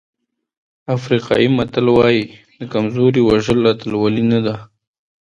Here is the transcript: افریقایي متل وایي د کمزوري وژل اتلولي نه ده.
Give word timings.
افریقایي 0.97 1.47
متل 1.57 1.85
وایي 1.97 2.23
د 2.59 2.61
کمزوري 2.73 3.21
وژل 3.29 3.61
اتلولي 3.73 4.23
نه 4.31 4.39
ده. 4.45 4.55